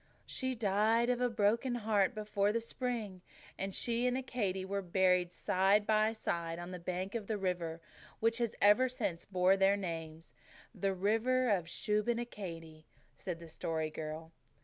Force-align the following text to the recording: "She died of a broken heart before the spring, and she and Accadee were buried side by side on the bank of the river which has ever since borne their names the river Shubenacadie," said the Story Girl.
"She 0.25 0.55
died 0.55 1.11
of 1.11 1.21
a 1.21 1.29
broken 1.29 1.75
heart 1.75 2.15
before 2.15 2.51
the 2.51 2.59
spring, 2.59 3.21
and 3.55 3.71
she 3.71 4.07
and 4.07 4.17
Accadee 4.17 4.65
were 4.65 4.81
buried 4.81 5.31
side 5.31 5.85
by 5.85 6.11
side 6.13 6.57
on 6.57 6.71
the 6.71 6.79
bank 6.79 7.13
of 7.13 7.27
the 7.27 7.37
river 7.37 7.79
which 8.19 8.39
has 8.39 8.55
ever 8.59 8.89
since 8.89 9.25
borne 9.25 9.59
their 9.59 9.77
names 9.77 10.33
the 10.73 10.95
river 10.95 11.49
Shubenacadie," 11.67 12.85
said 13.15 13.39
the 13.39 13.47
Story 13.47 13.91
Girl. 13.91 14.31